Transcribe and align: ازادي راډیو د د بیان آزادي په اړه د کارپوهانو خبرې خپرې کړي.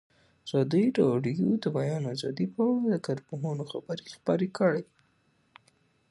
ازادي 0.47 0.83
راډیو 1.01 1.47
د 1.53 1.57
د 1.63 1.65
بیان 1.77 2.03
آزادي 2.13 2.45
په 2.53 2.59
اړه 2.69 2.85
د 2.93 2.95
کارپوهانو 3.07 3.63
خبرې 3.71 4.05
خپرې 4.15 4.47
کړي. 4.57 4.83